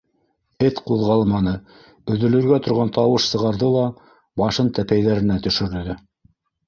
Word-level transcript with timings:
-Эт 0.67 0.79
ҡуҙғалманы, 0.85 1.53
өҙөлөргә 2.15 2.59
торған 2.69 2.93
тауыш 2.95 3.29
сығарҙы 3.35 3.69
ла, 3.75 3.85
башын 4.43 4.73
тәпәйҙәренә 4.81 5.41
төшөрҙө. 5.47 6.01